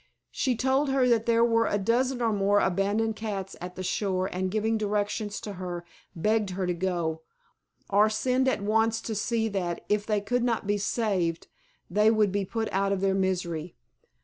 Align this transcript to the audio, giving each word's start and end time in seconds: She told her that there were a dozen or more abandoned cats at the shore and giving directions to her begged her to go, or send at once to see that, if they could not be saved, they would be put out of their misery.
She 0.31 0.55
told 0.55 0.89
her 0.89 1.07
that 1.07 1.27
there 1.27 1.45
were 1.45 1.67
a 1.67 1.77
dozen 1.77 2.23
or 2.23 2.33
more 2.33 2.59
abandoned 2.59 3.15
cats 3.15 3.55
at 3.61 3.75
the 3.75 3.83
shore 3.83 4.25
and 4.33 4.49
giving 4.49 4.75
directions 4.75 5.39
to 5.41 5.53
her 5.61 5.85
begged 6.15 6.49
her 6.57 6.65
to 6.65 6.73
go, 6.73 7.21
or 7.87 8.09
send 8.09 8.47
at 8.47 8.63
once 8.63 8.99
to 9.01 9.13
see 9.13 9.47
that, 9.49 9.85
if 9.89 10.07
they 10.07 10.19
could 10.19 10.41
not 10.43 10.65
be 10.65 10.79
saved, 10.79 11.45
they 11.87 12.09
would 12.09 12.31
be 12.31 12.45
put 12.45 12.67
out 12.73 12.91
of 12.91 13.01
their 13.01 13.13
misery. 13.13 13.75